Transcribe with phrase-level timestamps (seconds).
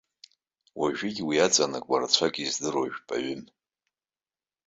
[0.79, 3.41] Уажәыгь уи иаҵанакуа рацәак издыруа жәпаҩым.